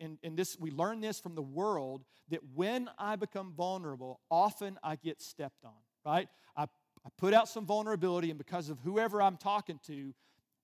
[0.00, 4.78] And, and this we learn this from the world that when I become vulnerable, often
[4.82, 5.72] I get stepped on,
[6.04, 6.28] right?
[6.56, 10.14] I, I put out some vulnerability, and because of whoever I'm talking to,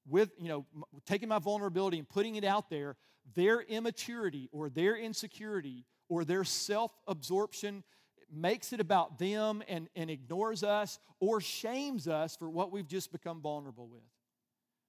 [0.09, 0.66] with you know
[1.04, 2.96] taking my vulnerability and putting it out there
[3.35, 7.82] their immaturity or their insecurity or their self-absorption
[8.32, 13.12] makes it about them and, and ignores us or shames us for what we've just
[13.12, 14.02] become vulnerable with.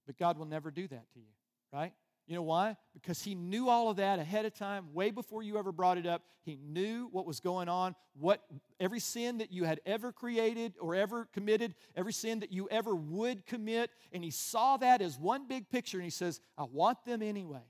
[0.05, 1.25] But God will never do that to you,
[1.73, 1.93] right?
[2.27, 2.75] You know why?
[2.93, 6.05] Because he knew all of that ahead of time, way before you ever brought it
[6.05, 6.23] up.
[6.43, 8.43] He knew what was going on, what
[8.79, 12.93] every sin that you had ever created or ever committed, every sin that you ever
[12.93, 17.03] would commit, and he saw that as one big picture and he says, I want
[17.05, 17.63] them anyway.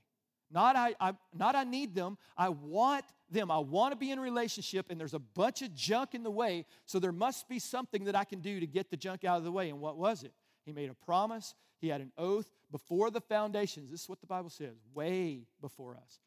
[0.50, 3.50] Not I, I not I need them, I want them.
[3.50, 6.30] I want to be in a relationship and there's a bunch of junk in the
[6.30, 9.38] way, so there must be something that I can do to get the junk out
[9.38, 9.68] of the way.
[9.68, 10.32] And what was it?
[10.64, 13.90] He made a promise, he had an oath before the foundations.
[13.90, 16.20] This is what the Bible says way before us.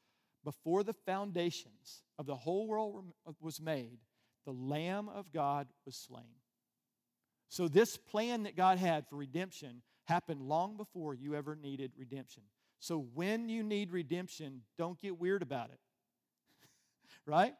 [0.44, 4.00] Before the foundations of the whole world uh, was made,
[4.46, 6.34] the Lamb of God was slain.
[7.50, 12.44] So, this plan that God had for redemption happened long before you ever needed redemption.
[12.82, 15.80] So, when you need redemption, don't get weird about it.
[17.26, 17.54] right?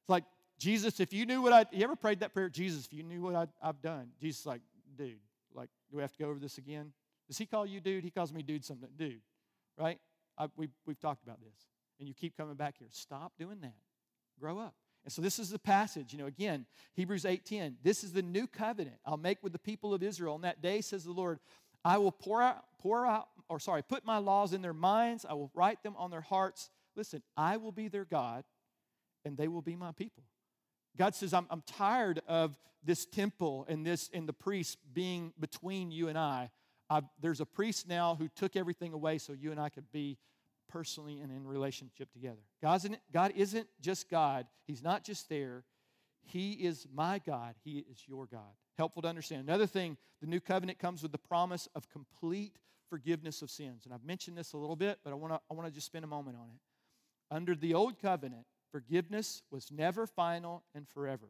[0.00, 0.24] It's like,
[0.58, 2.48] Jesus, if you knew what I, you ever prayed that prayer?
[2.48, 4.08] Jesus, if you knew what I, I've done.
[4.20, 4.60] Jesus, like,
[4.98, 5.18] dude,
[5.54, 6.92] like, do we have to go over this again?
[7.28, 8.02] Does he call you dude?
[8.02, 8.88] He calls me dude something.
[8.98, 9.20] Dude,
[9.78, 9.98] right?
[10.36, 11.54] I, we, we've talked about this.
[12.00, 12.88] And you keep coming back here.
[12.90, 13.76] Stop doing that.
[14.40, 14.74] Grow up.
[15.04, 17.74] And so this is the passage, you know, again, Hebrews 8:10.
[17.82, 20.34] This is the new covenant I'll make with the people of Israel.
[20.34, 21.40] On that day, says the Lord,
[21.84, 25.34] I will pour out, pour out, or sorry, put my laws in their minds, I
[25.34, 26.70] will write them on their hearts.
[26.96, 28.44] Listen, I will be their God,
[29.24, 30.24] and they will be my people.
[30.96, 35.90] God says, I'm, I'm tired of this temple and this and the priests being between
[35.90, 36.50] you and I.
[36.88, 40.18] I've, there's a priest now who took everything away so you and I could be
[40.68, 42.40] personally and in relationship together.
[42.62, 45.64] God's in, God isn't just God, He's not just there.
[46.22, 48.54] He is my God, He is your God.
[48.76, 49.48] Helpful to understand.
[49.48, 52.56] Another thing, the new covenant comes with the promise of complete
[52.88, 53.84] forgiveness of sins.
[53.84, 55.86] And I've mentioned this a little bit, but I want to I want to just
[55.86, 57.34] spend a moment on it.
[57.34, 61.26] Under the old covenant, forgiveness was never final and forever.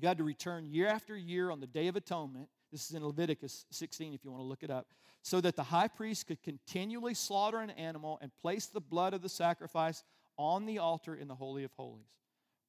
[0.00, 3.04] You had to return year after year on the Day of Atonement this is in
[3.04, 4.88] Leviticus 16, if you want to look it up.
[5.22, 9.22] So that the high priest could continually slaughter an animal and place the blood of
[9.22, 10.04] the sacrifice
[10.36, 12.14] on the altar in the Holy of Holies.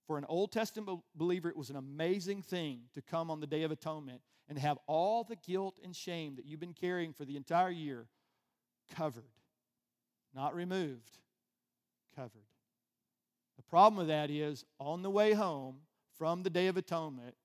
[0.10, 3.62] For an Old Testament believer, it was an amazing thing to come on the Day
[3.62, 7.38] of Atonement and have all the guilt and shame that you've been carrying for the
[7.38, 8.08] entire year
[8.96, 9.30] covered.
[10.34, 11.20] Not removed,
[12.16, 12.48] covered.
[13.58, 15.76] The problem with that is on the way home
[16.18, 17.36] from the Day of Atonement,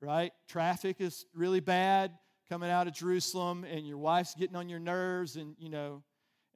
[0.00, 0.32] right?
[0.48, 2.10] Traffic is really bad
[2.48, 6.02] coming out of Jerusalem, and your wife's getting on your nerves, and you know,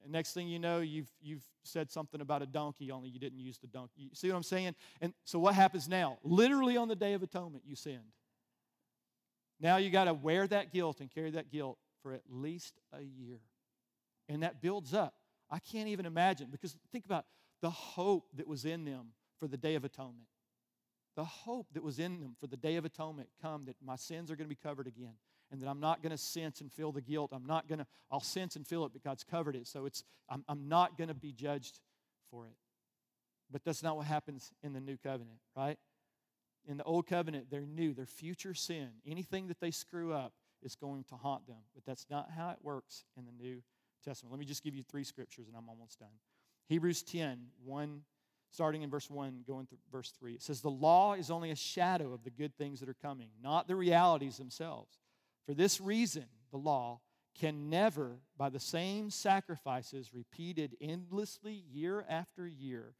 [0.02, 3.40] and next thing you know, you've you've said something about a donkey, only you didn't
[3.40, 4.02] use the donkey.
[4.02, 4.74] You see what I'm saying?
[5.00, 6.18] And so what happens now?
[6.22, 8.12] Literally on the day of atonement, you sinned.
[9.61, 13.02] Now you got to wear that guilt and carry that guilt for at least a
[13.02, 13.40] year.
[14.28, 15.14] And that builds up.
[15.50, 17.24] I can't even imagine because think about
[17.62, 20.28] the hope that was in them for the day of atonement
[21.16, 24.30] the hope that was in them for the day of atonement come that my sins
[24.30, 25.14] are going to be covered again
[25.50, 27.30] and that I'm not going to sense and feel the guilt.
[27.32, 29.66] I'm not going to, I'll sense and feel it, but God's covered it.
[29.66, 31.80] So it's, I'm, I'm not going to be judged
[32.30, 32.56] for it.
[33.50, 35.78] But that's not what happens in the new covenant, right?
[36.66, 40.32] In the old covenant, they're new, their future sin, anything that they screw up
[40.62, 41.62] is going to haunt them.
[41.74, 43.62] But that's not how it works in the New
[44.04, 44.32] Testament.
[44.32, 46.09] Let me just give you three scriptures and I'm almost done.
[46.68, 48.00] Hebrews 10, 1
[48.50, 50.35] starting in verse 1, going through verse 3.
[50.35, 53.28] It says, The law is only a shadow of the good things that are coming,
[53.42, 54.98] not the realities themselves.
[55.46, 57.00] For this reason, the law
[57.38, 62.94] can never, by the same sacrifices repeated endlessly year after year,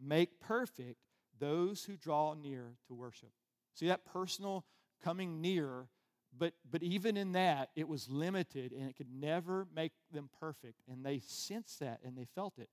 [0.00, 1.00] make perfect
[1.38, 3.30] those who draw near to worship.
[3.74, 4.64] See that personal
[5.02, 5.88] coming near,
[6.36, 10.80] but, but even in that, it was limited and it could never make them perfect.
[10.90, 12.68] And they sensed that and they felt it.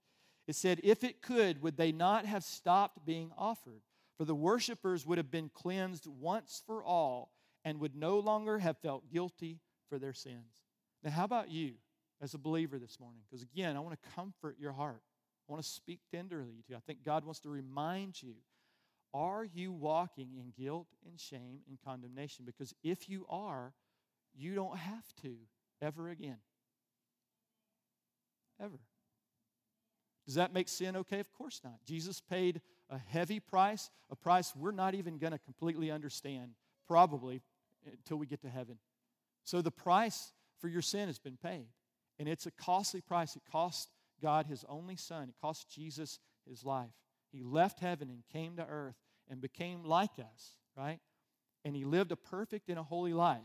[0.47, 3.81] It said, If it could, would they not have stopped being offered?
[4.17, 7.31] For the worshippers would have been cleansed once for all
[7.65, 10.63] and would no longer have felt guilty for their sins.
[11.03, 11.73] Now, how about you
[12.21, 13.21] as a believer this morning?
[13.27, 15.01] Because again, I want to comfort your heart.
[15.49, 16.75] I want to speak tenderly to you.
[16.77, 18.35] I think God wants to remind you
[19.13, 22.43] are you walking in guilt and shame and condemnation?
[22.45, 23.73] Because if you are,
[24.37, 25.35] you don't have to
[25.81, 26.37] ever again.
[28.61, 28.79] Ever.
[30.25, 31.19] Does that make sin okay?
[31.21, 31.75] Of course not.
[31.85, 36.51] Jesus paid a heavy price, a price we're not even going to completely understand,
[36.85, 37.41] probably
[37.85, 38.77] until we get to heaven.
[39.43, 41.67] So the price for your sin has been paid.
[42.17, 43.35] And it's a costly price.
[43.35, 43.89] It cost
[44.21, 46.93] God his only son, it cost Jesus his life.
[47.31, 48.95] He left heaven and came to earth
[49.29, 50.99] and became like us, right?
[51.65, 53.41] And he lived a perfect and a holy life.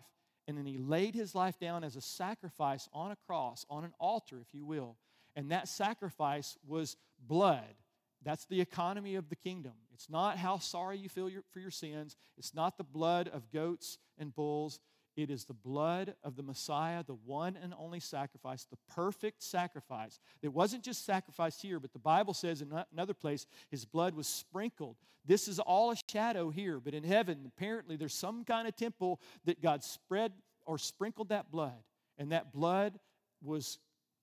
[0.47, 3.93] And then he laid his life down as a sacrifice on a cross, on an
[3.99, 4.97] altar, if you will
[5.37, 7.75] and that sacrifice was blood.
[8.23, 9.73] That's the economy of the kingdom.
[10.01, 13.99] It's not how sorry you feel for your sins, it's not the blood of goats
[14.17, 14.81] and bulls.
[15.15, 20.19] It is the blood of the Messiah, the one and only sacrifice, the perfect sacrifice.
[20.41, 24.27] It wasn't just sacrificed here, but the Bible says in another place, his blood was
[24.27, 24.97] sprinkled.
[25.27, 29.21] This is all a shadow here, but in heaven, apparently, there's some kind of temple
[29.45, 30.33] that God spread
[30.65, 31.83] or sprinkled that blood,
[32.17, 32.99] and that blood
[33.43, 33.79] was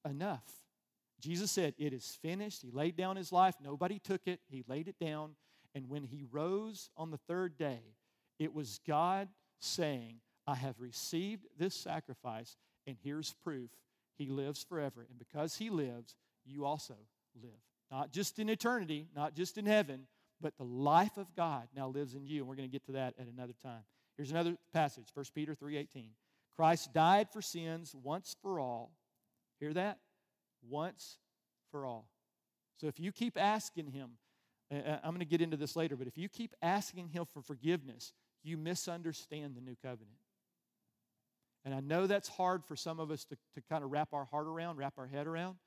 [0.09, 0.49] enough.
[1.19, 2.63] Jesus said, It is finished.
[2.63, 3.53] He laid down his life.
[3.63, 4.39] Nobody took it.
[4.47, 5.35] He laid it down.
[5.77, 7.81] And when he rose on the third day,
[8.39, 9.27] it was God
[9.59, 10.15] saying,
[10.47, 13.69] I have received this sacrifice, and here's proof
[14.17, 15.05] he lives forever.
[15.07, 16.15] And because he lives,
[16.47, 16.95] you also
[17.39, 17.59] live.
[17.91, 20.07] Not just in eternity, not just in heaven,
[20.41, 22.39] but the life of God now lives in you.
[22.39, 23.83] And we're going to get to that at another time.
[24.17, 26.09] Here's another passage, 1 Peter 3:18.
[26.55, 28.93] Christ died for sins once for all.
[29.59, 29.99] Hear that?
[30.67, 31.19] Once
[31.69, 32.09] for all.
[32.81, 34.17] So if you keep asking him,
[34.69, 38.13] I'm going to get into this later, but if you keep asking him for forgiveness,
[38.43, 40.17] you misunderstand the new covenant.
[41.63, 44.25] And I know that's hard for some of us to, to kind of wrap our
[44.25, 45.57] heart around, wrap our head around.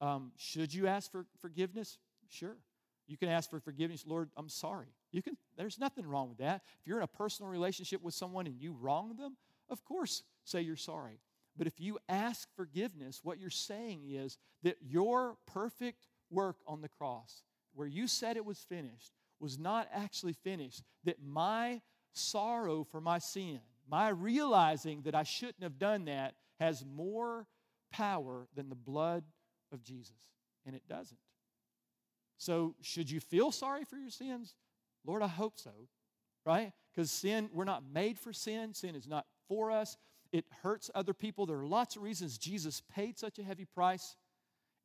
[0.00, 1.98] Um, should you ask for forgiveness?
[2.28, 2.56] Sure.
[3.06, 4.88] You can ask for forgiveness, Lord, I'm sorry.
[5.10, 6.62] You can, there's nothing wrong with that.
[6.80, 9.36] If you're in a personal relationship with someone and you wrong them,
[9.68, 11.20] of course, say you're sorry.
[11.56, 16.88] But if you ask forgiveness, what you're saying is that your perfect work on the
[16.88, 17.42] cross,
[17.74, 20.82] where you said it was finished, was not actually finished.
[21.04, 21.80] That my
[22.12, 27.46] sorrow for my sin, my realizing that I shouldn't have done that has more
[27.92, 29.24] power than the blood
[29.72, 30.16] of Jesus.
[30.64, 31.18] And it doesn't.
[32.38, 34.54] So, should you feel sorry for your sins?
[35.04, 35.70] Lord, I hope so,
[36.44, 36.72] right?
[36.92, 38.74] Because sin, we're not made for sin.
[38.74, 39.96] Sin is not for us.
[40.32, 41.46] It hurts other people.
[41.46, 44.16] There are lots of reasons Jesus paid such a heavy price,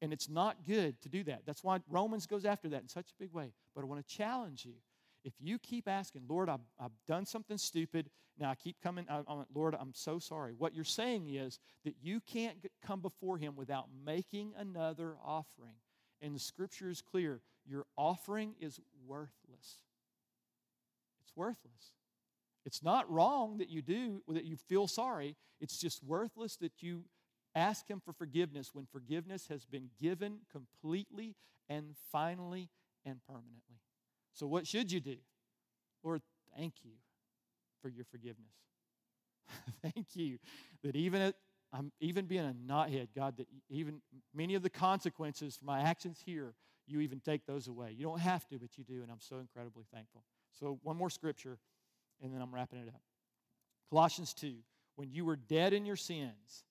[0.01, 1.41] and it's not good to do that.
[1.45, 3.51] That's why Romans goes after that in such a big way.
[3.75, 4.73] But I want to challenge you
[5.27, 9.23] if you keep asking, Lord, I've, I've done something stupid, now I keep coming, I,
[9.27, 10.53] I'm, Lord, I'm so sorry.
[10.57, 12.55] What you're saying is that you can't
[12.85, 15.75] come before Him without making another offering.
[16.21, 19.79] And the scripture is clear your offering is worthless.
[21.21, 21.91] It's worthless.
[22.65, 25.35] It's not wrong that you do, that you feel sorry.
[25.59, 27.03] It's just worthless that you
[27.57, 31.35] ask Him for forgiveness when forgiveness has been given completely
[31.67, 32.69] and finally
[33.05, 33.81] and permanently.
[34.33, 35.17] So, what should you do?
[36.03, 36.21] Lord,
[36.55, 36.91] thank you
[37.81, 38.53] for your forgiveness.
[39.81, 40.37] thank you
[40.83, 41.35] that even at,
[41.73, 44.01] I'm even being a knothead, God, that even
[44.33, 46.53] many of the consequences for my actions here,
[46.85, 47.93] you even take those away.
[47.97, 50.23] You don't have to, but you do, and I'm so incredibly thankful.
[50.53, 51.57] So, one more scripture,
[52.21, 53.01] and then I'm wrapping it up.
[53.89, 54.55] Colossians 2
[54.95, 56.63] When you were dead in your sins,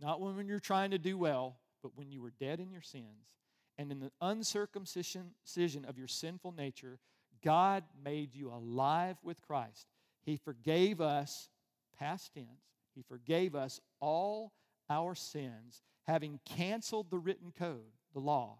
[0.00, 3.34] not when you're trying to do well, but when you were dead in your sins,
[3.78, 5.32] and in the uncircumcision
[5.88, 6.98] of your sinful nature,
[7.42, 9.86] God made you alive with Christ.
[10.22, 11.48] He forgave us,
[11.98, 14.52] past tense, He forgave us all
[14.90, 18.58] our sins, having canceled the written code, the law,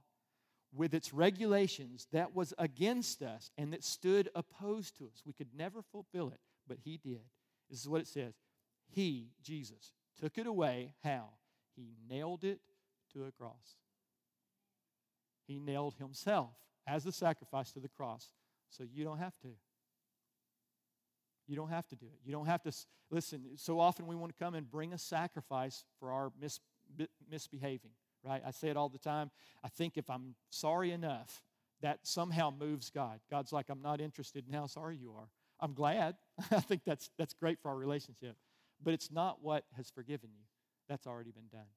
[0.75, 5.23] with its regulations that was against us and that stood opposed to us.
[5.27, 7.23] We could never fulfill it, but He did.
[7.69, 8.35] This is what it says
[8.89, 10.95] He, Jesus, took it away.
[11.03, 11.31] How?
[11.77, 12.61] He nailed it
[13.15, 13.77] to a cross.
[15.47, 16.51] He nailed himself
[16.87, 18.29] as the sacrifice to the cross.
[18.69, 19.49] So you don't have to.
[21.49, 22.19] You don't have to do it.
[22.25, 22.73] You don't have to.
[23.11, 26.61] Listen, so often we want to come and bring a sacrifice for our mis,
[27.29, 27.91] misbehaving,
[28.23, 28.41] right?
[28.47, 29.33] I say it all the time.
[29.65, 31.43] I think if I'm sorry enough,
[31.83, 33.21] that somehow moves God.
[33.31, 35.29] God's like, I'm not interested in how sorry you are.
[35.59, 36.15] I'm glad.
[36.51, 38.37] I think that's, that's great for our relationship.
[38.83, 40.45] But it's not what has forgiven you,
[40.89, 41.69] that's already been done.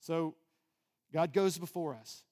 [0.00, 0.34] So
[1.12, 2.24] God goes before us.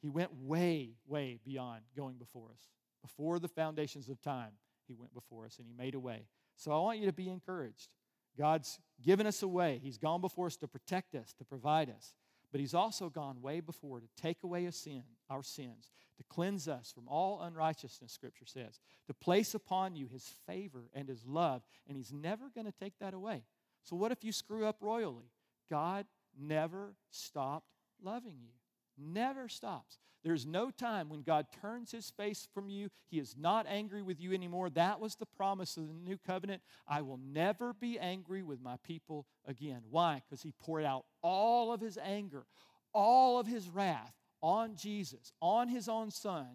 [0.00, 2.68] He went way, way beyond going before us.
[3.00, 4.52] Before the foundations of time,
[4.86, 6.26] He went before us and He made a way.
[6.56, 7.88] So I want you to be encouraged.
[8.36, 9.80] God's given us a way.
[9.82, 12.14] He's gone before us to protect us, to provide us.
[12.52, 16.92] But He's also gone way before to take away sin, our sins, to cleanse us
[16.92, 21.96] from all unrighteousness, Scripture says, to place upon you His favor and His love, and
[21.96, 23.42] He's never going to take that away.
[23.84, 25.30] So, what if you screw up royally?
[25.70, 26.06] God
[26.38, 27.68] never stopped
[28.02, 28.54] loving you
[28.98, 29.98] never stops.
[30.22, 32.88] There's no time when God turns his face from you.
[33.10, 34.70] He is not angry with you anymore.
[34.70, 36.62] That was the promise of the new covenant.
[36.88, 39.82] I will never be angry with my people again.
[39.90, 40.22] Why?
[40.24, 42.46] Because he poured out all of his anger,
[42.94, 46.46] all of his wrath on Jesus, on his own son,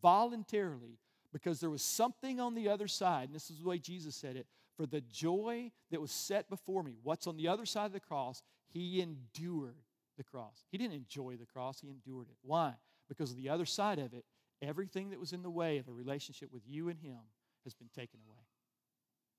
[0.00, 0.98] voluntarily,
[1.30, 3.26] because there was something on the other side.
[3.26, 4.46] And this is the way Jesus said it
[4.78, 6.94] for the joy that was set before me.
[7.02, 8.42] What's on the other side of the cross?
[8.68, 9.74] He endured
[10.16, 10.64] the cross.
[10.70, 12.36] He didn't enjoy the cross, he endured it.
[12.42, 12.74] Why?
[13.08, 14.24] Because the other side of it,
[14.62, 17.18] everything that was in the way of a relationship with you and him
[17.64, 18.36] has been taken away.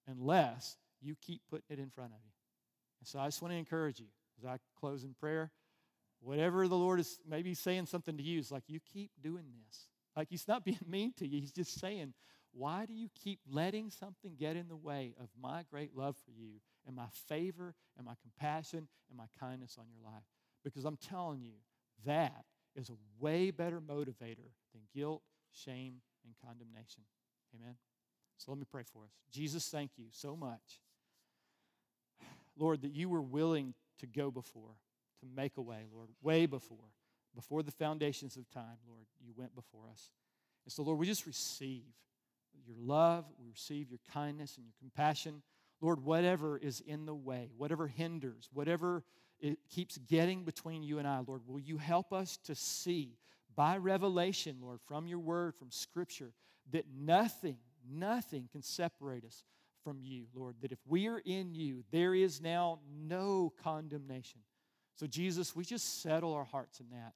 [0.07, 2.31] Unless you keep putting it in front of you.
[2.99, 5.51] And so I just want to encourage you as I close in prayer.
[6.21, 9.87] Whatever the Lord is maybe saying something to you, it's like you keep doing this.
[10.17, 11.39] Like he's not being mean to you.
[11.39, 12.13] He's just saying,
[12.53, 16.31] why do you keep letting something get in the way of my great love for
[16.31, 20.23] you and my favor and my compassion and my kindness on your life?
[20.63, 21.53] Because I'm telling you,
[22.05, 22.45] that
[22.75, 25.21] is a way better motivator than guilt,
[25.51, 25.95] shame,
[26.25, 27.03] and condemnation.
[27.55, 27.75] Amen.
[28.37, 29.11] So let me pray for us.
[29.31, 30.81] Jesus, thank you so much.
[32.57, 34.71] Lord, that you were willing to go before,
[35.21, 36.77] to make a way, Lord, way before.
[37.35, 40.11] Before the foundations of time, Lord, you went before us.
[40.65, 41.83] And so, Lord, we just receive
[42.69, 45.41] your love, we receive your kindness and your compassion.
[45.81, 49.03] Lord, whatever is in the way, whatever hinders, whatever
[49.39, 53.17] it keeps getting between you and I, Lord, will you help us to see
[53.55, 56.33] by revelation, Lord, from your word, from scripture,
[56.71, 57.57] that nothing,
[57.89, 59.43] nothing can separate us
[59.83, 60.55] from you, Lord.
[60.61, 64.41] That if we are in you, there is now no condemnation.
[64.95, 67.13] So, Jesus, we just settle our hearts in that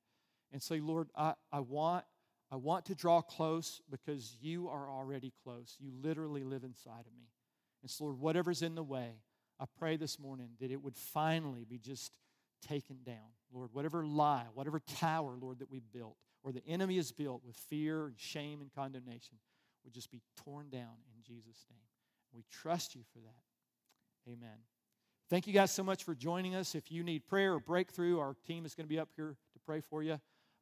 [0.51, 2.05] and say, Lord, I, I, want,
[2.53, 5.75] I want to draw close because you are already close.
[5.79, 7.31] You literally live inside of me.
[7.81, 9.09] And so, Lord, whatever's in the way,
[9.59, 12.11] I pray this morning that it would finally be just
[12.61, 13.33] taken down.
[13.51, 17.55] Lord, whatever lie, whatever tower, Lord, that we built, or the enemy has built with
[17.55, 19.37] fear and shame and condemnation,
[19.83, 21.79] would just be torn down in Jesus' name.
[22.35, 24.31] We trust you for that.
[24.31, 24.59] Amen.
[25.27, 26.75] Thank you guys so much for joining us.
[26.75, 29.59] If you need prayer or breakthrough, our team is going to be up here to
[29.65, 30.19] pray for you.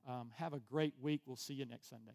[0.08, 1.22] Um, have a great week.
[1.26, 2.14] We'll see you next Sunday.